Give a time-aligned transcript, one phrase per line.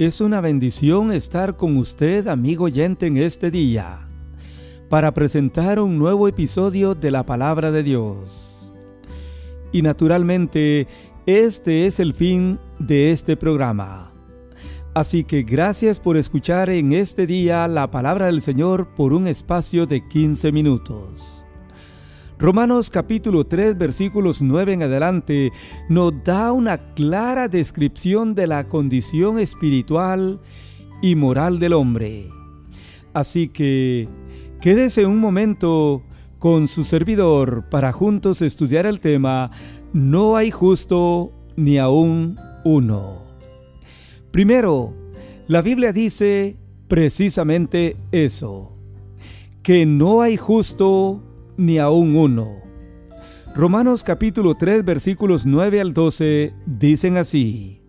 [0.00, 4.08] Es una bendición estar con usted, amigo oyente, en este día,
[4.88, 8.56] para presentar un nuevo episodio de la palabra de Dios.
[9.72, 10.88] Y naturalmente,
[11.26, 14.10] este es el fin de este programa.
[14.94, 19.84] Así que gracias por escuchar en este día la palabra del Señor por un espacio
[19.84, 21.39] de 15 minutos.
[22.40, 25.52] Romanos capítulo 3 versículos 9 en adelante
[25.90, 30.40] nos da una clara descripción de la condición espiritual
[31.02, 32.30] y moral del hombre.
[33.12, 34.08] Así que
[34.62, 36.02] quédese un momento
[36.38, 39.50] con su servidor para juntos estudiar el tema
[39.92, 43.26] No hay justo ni aún uno.
[44.30, 44.94] Primero,
[45.46, 46.56] la Biblia dice
[46.88, 48.78] precisamente eso,
[49.62, 51.22] que no hay justo
[51.60, 52.62] ni aún uno.
[53.54, 57.82] Romanos capítulo 3 versículos 9 al 12 dicen así.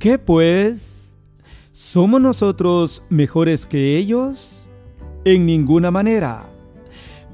[0.00, 1.14] ¿Qué pues?
[1.70, 4.66] ¿Somos nosotros mejores que ellos?
[5.24, 6.50] En ninguna manera.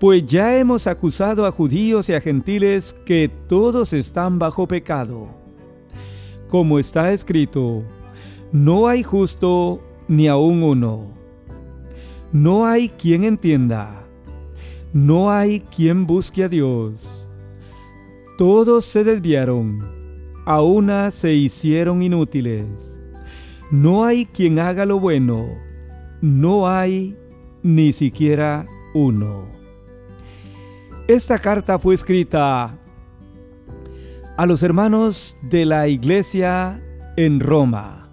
[0.00, 5.28] Pues ya hemos acusado a judíos y a gentiles que todos están bajo pecado.
[6.48, 7.84] Como está escrito,
[8.50, 11.12] no hay justo ni aún uno.
[12.32, 14.03] No hay quien entienda
[14.94, 17.28] no hay quien busque a Dios.
[18.38, 19.84] Todos se desviaron,
[20.46, 23.00] a una se hicieron inútiles.
[23.72, 25.46] No hay quien haga lo bueno,
[26.22, 27.18] no hay
[27.64, 29.48] ni siquiera uno.
[31.08, 32.78] Esta carta fue escrita
[34.36, 36.80] a los hermanos de la iglesia
[37.16, 38.10] en Roma.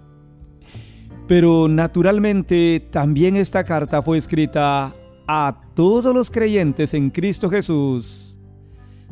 [1.28, 4.92] Pero naturalmente también esta carta fue escrita
[5.26, 8.36] a todos los creyentes en Cristo Jesús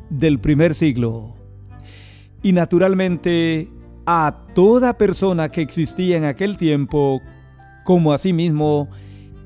[0.08, 1.36] del primer siglo
[2.42, 3.69] y naturalmente
[4.06, 7.22] a toda persona que existía en aquel tiempo
[7.84, 8.88] como asimismo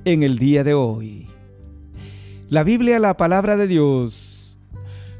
[0.04, 1.28] en el día de hoy.
[2.48, 4.58] La Biblia, la palabra de Dios,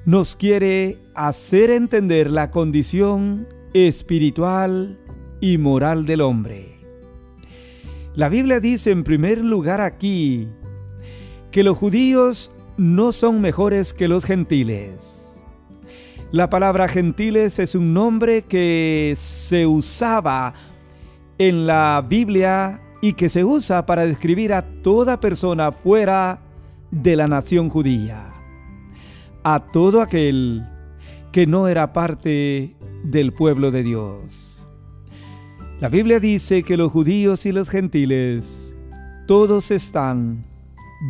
[0.05, 4.99] nos quiere hacer entender la condición espiritual
[5.41, 6.79] y moral del hombre.
[8.15, 10.49] La Biblia dice en primer lugar aquí
[11.55, 15.37] que los judíos no son mejores que los gentiles.
[16.33, 20.55] La palabra gentiles es un nombre que se usaba
[21.39, 26.41] en la Biblia y que se usa para describir a toda persona fuera
[26.91, 28.33] de la nación judía,
[29.45, 30.67] a todo aquel
[31.31, 34.61] que no era parte del pueblo de Dios.
[35.81, 38.75] La Biblia dice que los judíos y los gentiles
[39.29, 40.53] todos están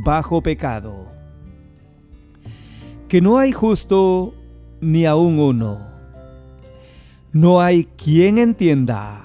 [0.03, 1.07] bajo pecado.
[3.09, 4.35] Que no hay justo
[4.81, 5.79] ni aún uno.
[7.33, 9.25] No hay quien entienda.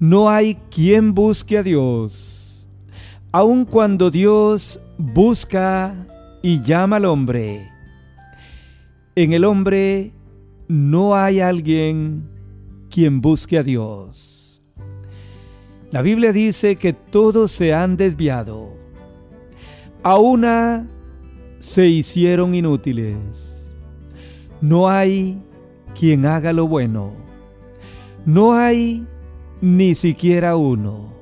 [0.00, 2.68] No hay quien busque a Dios.
[3.32, 5.94] Aun cuando Dios busca
[6.42, 7.68] y llama al hombre,
[9.14, 10.12] en el hombre
[10.66, 12.28] no hay alguien
[12.90, 14.62] quien busque a Dios.
[15.92, 18.79] La Biblia dice que todos se han desviado
[20.02, 20.88] a una
[21.58, 23.74] se hicieron inútiles.
[24.60, 25.42] No hay
[25.98, 27.14] quien haga lo bueno.
[28.24, 29.06] No hay
[29.60, 31.12] ni siquiera uno.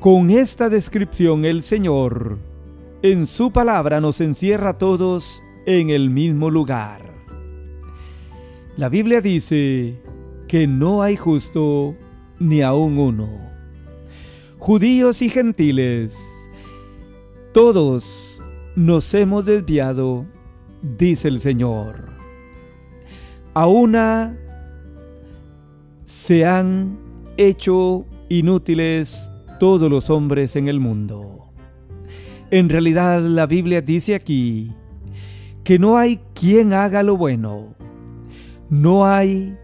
[0.00, 2.38] Con esta descripción el Señor
[3.02, 7.14] en su palabra nos encierra a todos en el mismo lugar.
[8.76, 10.02] La Biblia dice
[10.48, 11.94] que no hay justo
[12.38, 13.28] ni aún uno.
[14.58, 16.18] Judíos y gentiles
[17.54, 18.42] todos
[18.74, 20.26] nos hemos desviado,
[20.82, 22.08] dice el Señor.
[23.54, 24.36] A una
[26.04, 26.98] se han
[27.36, 31.52] hecho inútiles todos los hombres en el mundo.
[32.50, 34.72] En realidad la Biblia dice aquí
[35.62, 37.76] que no hay quien haga lo bueno.
[38.68, 39.56] No hay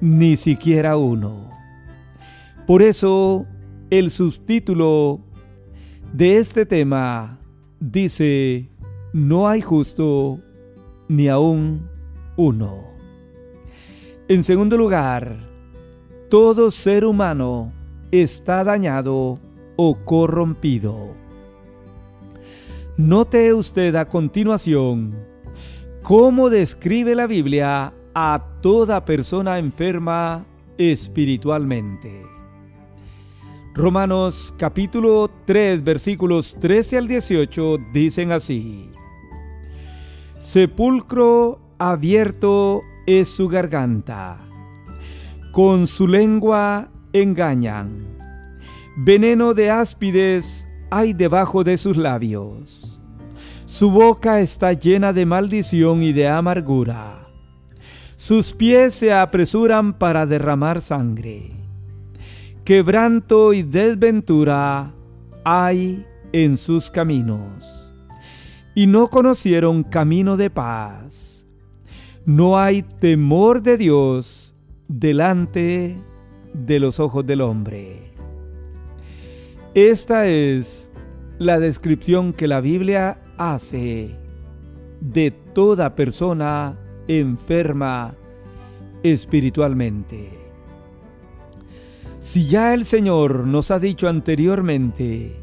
[0.00, 1.50] ni siquiera uno.
[2.66, 3.44] Por eso
[3.90, 5.20] el subtítulo
[6.12, 7.38] de este tema
[7.80, 8.68] dice,
[9.12, 10.40] no hay justo
[11.08, 11.88] ni aún
[12.36, 12.84] uno.
[14.28, 15.38] En segundo lugar,
[16.30, 17.72] todo ser humano
[18.10, 19.38] está dañado
[19.76, 21.14] o corrompido.
[22.96, 25.14] Note usted a continuación
[26.02, 30.44] cómo describe la Biblia a toda persona enferma
[30.78, 32.33] espiritualmente.
[33.76, 38.88] Romanos capítulo 3 versículos 13 al 18 dicen así.
[40.38, 44.38] Sepulcro abierto es su garganta.
[45.50, 48.16] Con su lengua engañan.
[48.96, 53.00] Veneno de áspides hay debajo de sus labios.
[53.64, 57.26] Su boca está llena de maldición y de amargura.
[58.14, 61.63] Sus pies se apresuran para derramar sangre.
[62.64, 64.94] Quebranto y desventura
[65.44, 67.92] hay en sus caminos.
[68.74, 71.46] Y no conocieron camino de paz.
[72.24, 74.54] No hay temor de Dios
[74.88, 75.94] delante
[76.54, 78.14] de los ojos del hombre.
[79.74, 80.90] Esta es
[81.38, 84.16] la descripción que la Biblia hace
[85.02, 86.78] de toda persona
[87.08, 88.14] enferma
[89.02, 90.43] espiritualmente.
[92.24, 95.36] Si ya el Señor nos ha dicho anteriormente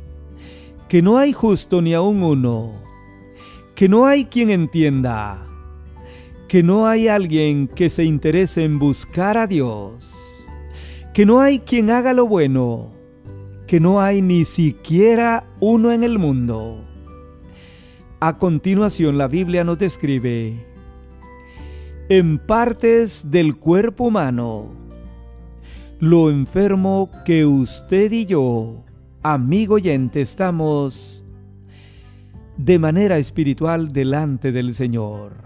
[0.90, 2.74] que no hay justo ni aun uno,
[3.76, 5.46] que no hay quien entienda,
[6.48, 10.44] que no hay alguien que se interese en buscar a Dios,
[11.14, 12.92] que no hay quien haga lo bueno,
[13.68, 16.84] que no hay ni siquiera uno en el mundo.
[18.20, 20.66] A continuación la Biblia nos describe
[22.10, 24.81] en partes del cuerpo humano
[26.02, 28.84] lo enfermo que usted y yo,
[29.22, 31.24] amigo oyente, estamos
[32.58, 35.44] de manera espiritual delante del Señor.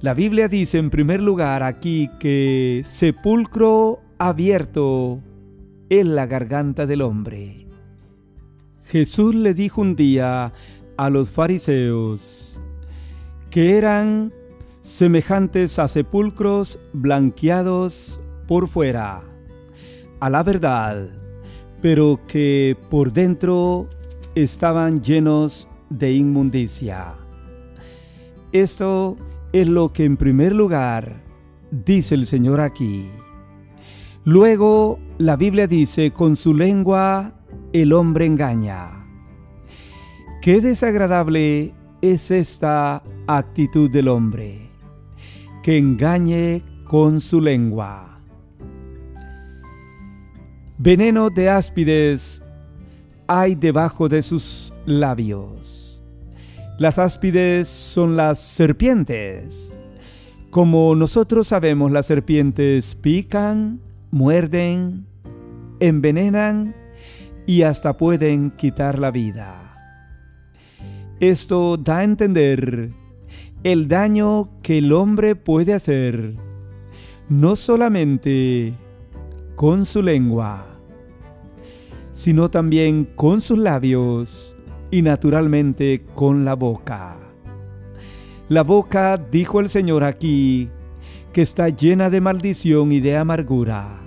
[0.00, 5.20] La Biblia dice en primer lugar aquí que sepulcro abierto
[5.88, 7.68] en la garganta del hombre.
[8.86, 10.52] Jesús le dijo un día
[10.96, 12.60] a los fariseos
[13.50, 14.32] que eran
[14.80, 18.18] semejantes a sepulcros blanqueados
[18.52, 19.22] por fuera,
[20.20, 21.08] a la verdad,
[21.80, 23.88] pero que por dentro
[24.34, 27.14] estaban llenos de inmundicia.
[28.52, 29.16] Esto
[29.54, 31.22] es lo que en primer lugar
[31.70, 33.08] dice el Señor aquí.
[34.22, 37.32] Luego la Biblia dice, con su lengua
[37.72, 39.06] el hombre engaña.
[40.42, 41.72] Qué desagradable
[42.02, 44.68] es esta actitud del hombre,
[45.62, 48.11] que engañe con su lengua.
[50.84, 52.42] Veneno de áspides
[53.28, 56.02] hay debajo de sus labios.
[56.76, 59.72] Las áspides son las serpientes.
[60.50, 63.80] Como nosotros sabemos, las serpientes pican,
[64.10, 65.06] muerden,
[65.78, 66.74] envenenan
[67.46, 69.76] y hasta pueden quitar la vida.
[71.20, 72.90] Esto da a entender
[73.62, 76.34] el daño que el hombre puede hacer,
[77.28, 78.74] no solamente
[79.54, 80.71] con su lengua,
[82.12, 84.56] sino también con sus labios
[84.90, 87.16] y naturalmente con la boca.
[88.48, 90.68] La boca, dijo el Señor aquí,
[91.32, 93.98] que está llena de maldición y de amargura.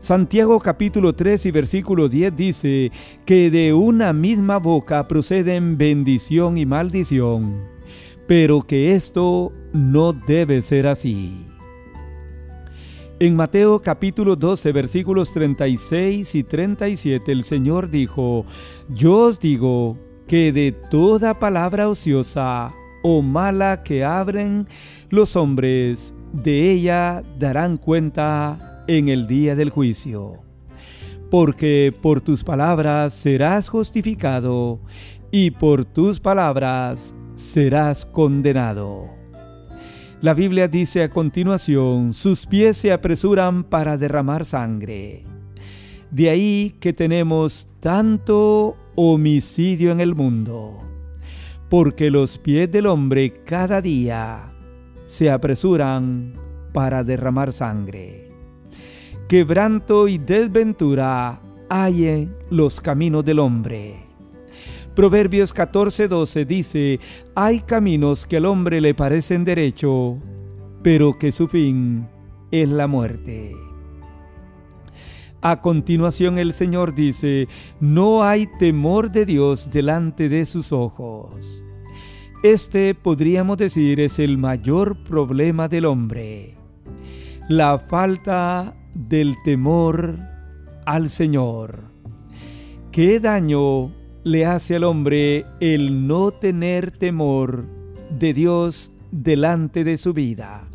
[0.00, 2.90] Santiago capítulo 3 y versículo 10 dice
[3.26, 7.66] que de una misma boca proceden bendición y maldición,
[8.26, 11.49] pero que esto no debe ser así.
[13.22, 18.46] En Mateo capítulo 12 versículos 36 y 37 el Señor dijo,
[18.88, 22.72] Yo os digo que de toda palabra ociosa
[23.02, 24.66] o mala que abren
[25.10, 30.42] los hombres, de ella darán cuenta en el día del juicio.
[31.30, 34.80] Porque por tus palabras serás justificado
[35.30, 39.19] y por tus palabras serás condenado.
[40.20, 45.24] La Biblia dice a continuación, sus pies se apresuran para derramar sangre.
[46.10, 50.82] De ahí que tenemos tanto homicidio en el mundo,
[51.68, 54.52] porque los pies del hombre cada día
[55.06, 56.34] se apresuran
[56.72, 58.30] para derramar sangre
[59.30, 64.09] quebranto y desventura hay en los caminos del hombre.
[64.94, 67.00] Proverbios 14:12 dice,
[67.34, 70.18] hay caminos que al hombre le parecen derecho,
[70.82, 72.08] pero que su fin
[72.50, 73.54] es la muerte.
[75.42, 81.62] A continuación el Señor dice, no hay temor de Dios delante de sus ojos.
[82.42, 86.56] Este podríamos decir es el mayor problema del hombre.
[87.48, 90.18] La falta del temor
[90.84, 91.84] al Señor.
[92.92, 93.92] ¿Qué daño
[94.24, 97.66] le hace al hombre el no tener temor
[98.18, 100.68] de Dios delante de su vida,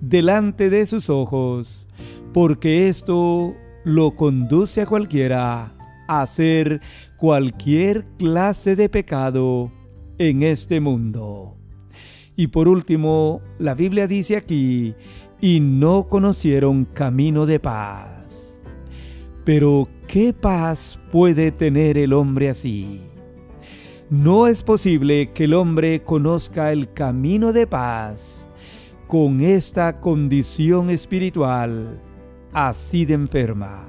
[0.00, 1.86] delante de sus ojos?
[2.32, 5.74] Porque esto lo conduce a cualquiera
[6.08, 6.80] a hacer
[7.16, 9.72] cualquier clase de pecado
[10.18, 11.56] en este mundo.
[12.36, 14.94] Y por último, la Biblia dice aquí
[15.40, 18.60] y no conocieron camino de paz.
[19.44, 23.02] Pero ¿qué paz puede tener el hombre así?
[24.08, 28.48] No es posible que el hombre conozca el camino de paz
[29.06, 32.00] con esta condición espiritual
[32.54, 33.84] así de enferma.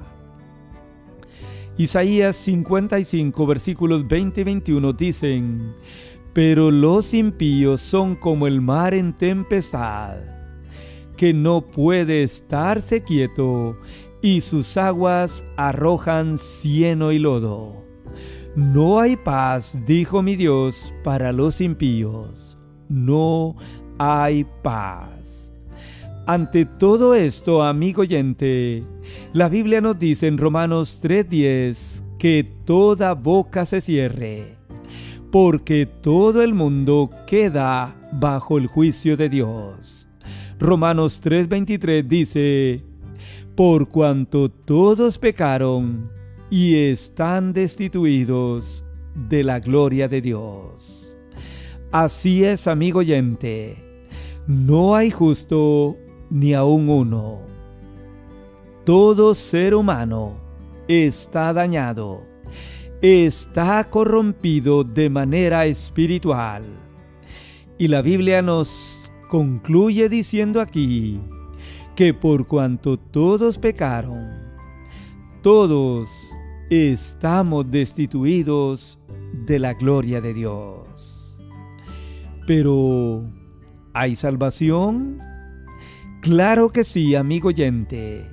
[1.78, 5.74] Isaías 55 versículos 20 y 21 dicen,
[6.34, 10.18] Pero los impíos son como el mar en tempestad,
[11.16, 13.78] que no puede estarse quieto,
[14.22, 17.84] y sus aguas arrojan cieno y lodo.
[18.56, 22.58] No hay paz, dijo mi Dios, para los impíos.
[22.88, 23.56] No
[23.98, 25.52] hay paz.
[26.26, 28.84] Ante todo esto, amigo oyente,
[29.32, 34.56] la Biblia nos dice en Romanos 3:10 que toda boca se cierre,
[35.32, 40.08] porque todo el mundo queda bajo el juicio de Dios.
[40.58, 42.84] Romanos 3:23 dice,
[43.56, 46.10] por cuanto todos pecaron
[46.50, 51.16] y están destituidos de la gloria de Dios.
[51.92, 54.06] Así es, amigo oyente,
[54.46, 55.96] no hay justo
[56.30, 57.40] ni aun uno.
[58.84, 60.40] Todo ser humano
[60.88, 62.26] está dañado,
[63.02, 66.64] está corrompido de manera espiritual.
[67.78, 71.20] Y la Biblia nos concluye diciendo aquí,
[72.00, 74.24] que por cuanto todos pecaron,
[75.42, 76.08] todos
[76.70, 78.98] estamos destituidos
[79.46, 81.36] de la gloria de Dios.
[82.46, 83.30] Pero,
[83.92, 85.18] ¿hay salvación?
[86.22, 88.26] Claro que sí, amigo oyente.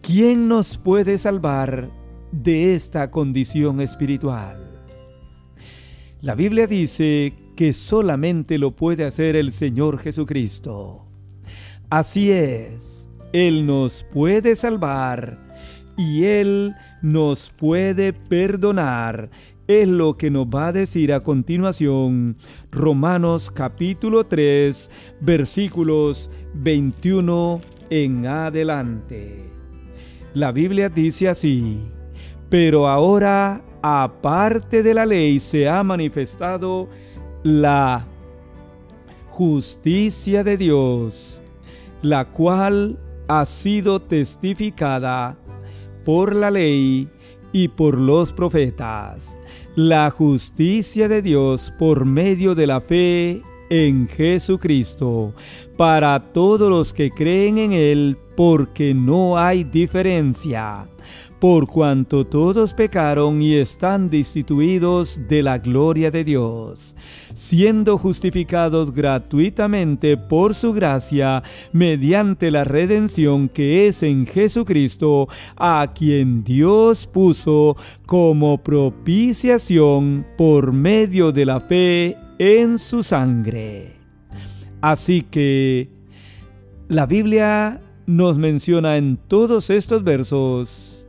[0.00, 1.90] ¿Quién nos puede salvar
[2.32, 4.82] de esta condición espiritual?
[6.22, 11.07] La Biblia dice que solamente lo puede hacer el Señor Jesucristo.
[11.90, 15.38] Así es, Él nos puede salvar
[15.96, 19.30] y Él nos puede perdonar.
[19.66, 22.36] Es lo que nos va a decir a continuación
[22.70, 24.90] Romanos capítulo 3
[25.22, 29.50] versículos 21 en adelante.
[30.34, 31.80] La Biblia dice así,
[32.50, 36.86] pero ahora aparte de la ley se ha manifestado
[37.42, 38.04] la
[39.30, 41.37] justicia de Dios
[42.02, 45.38] la cual ha sido testificada
[46.04, 47.08] por la ley
[47.52, 49.36] y por los profetas,
[49.74, 55.34] la justicia de Dios por medio de la fe en Jesucristo,
[55.76, 60.86] para todos los que creen en Él, porque no hay diferencia
[61.40, 66.94] por cuanto todos pecaron y están destituidos de la gloria de Dios,
[67.34, 71.42] siendo justificados gratuitamente por su gracia
[71.72, 75.26] mediante la redención que es en Jesucristo,
[75.56, 77.76] a quien Dios puso
[78.06, 83.96] como propiciación por medio de la fe en su sangre.
[84.80, 85.88] Así que
[86.86, 91.06] la Biblia nos menciona en todos estos versos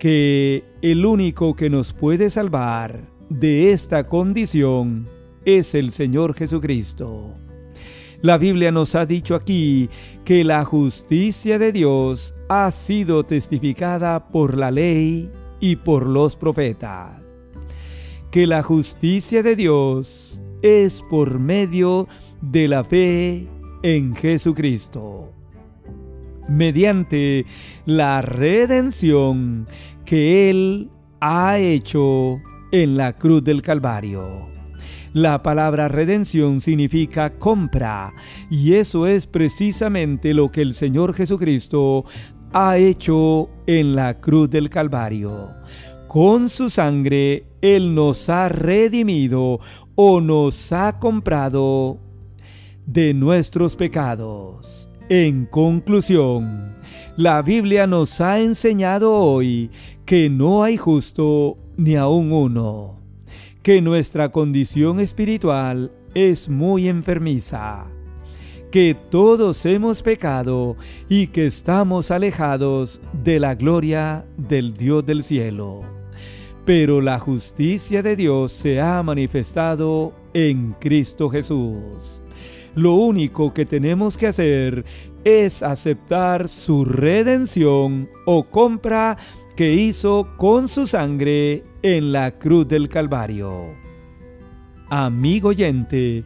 [0.00, 5.08] que el único que nos puede salvar de esta condición
[5.44, 7.36] es el Señor Jesucristo.
[8.20, 9.88] La Biblia nos ha dicho aquí
[10.24, 17.22] que la justicia de Dios ha sido testificada por la ley y por los profetas.
[18.32, 22.08] Que la justicia de Dios es por medio
[22.40, 23.46] de la fe
[23.84, 25.30] en Jesucristo
[26.48, 27.46] mediante
[27.86, 29.66] la redención
[30.04, 32.40] que Él ha hecho
[32.72, 34.48] en la cruz del Calvario.
[35.14, 38.12] La palabra redención significa compra
[38.50, 42.04] y eso es precisamente lo que el Señor Jesucristo
[42.52, 45.50] ha hecho en la cruz del Calvario.
[46.08, 49.60] Con su sangre Él nos ha redimido
[49.94, 52.00] o nos ha comprado
[52.86, 54.90] de nuestros pecados.
[55.10, 56.74] En conclusión,
[57.18, 59.70] la Biblia nos ha enseñado hoy
[60.06, 63.02] que no hay justo ni aun uno,
[63.62, 67.84] que nuestra condición espiritual es muy enfermiza,
[68.70, 70.74] que todos hemos pecado
[71.06, 75.82] y que estamos alejados de la gloria del Dios del cielo.
[76.64, 82.23] Pero la justicia de Dios se ha manifestado en Cristo Jesús.
[82.74, 84.84] Lo único que tenemos que hacer
[85.24, 89.16] es aceptar su redención o compra
[89.56, 93.74] que hizo con su sangre en la cruz del Calvario.
[94.90, 96.24] Amigo oyente,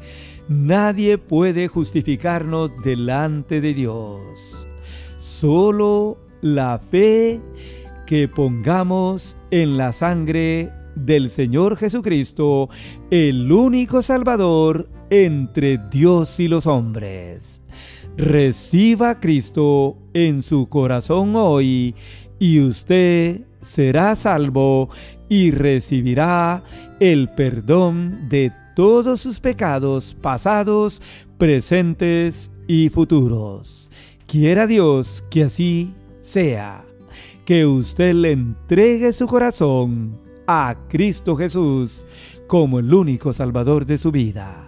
[0.48, 4.66] nadie puede justificarnos delante de Dios.
[5.18, 7.40] Solo la fe
[8.06, 12.68] que pongamos en la sangre del Señor Jesucristo
[13.10, 17.62] el único Salvador entre Dios y los hombres.
[18.16, 21.94] Reciba a Cristo en su corazón hoy
[22.38, 24.88] y usted será salvo
[25.28, 26.62] y recibirá
[27.00, 31.02] el perdón de todos sus pecados pasados,
[31.36, 33.90] presentes y futuros.
[34.26, 36.84] Quiera Dios que así sea,
[37.44, 42.04] que usted le entregue su corazón a Cristo Jesús
[42.46, 44.67] como el único Salvador de su vida.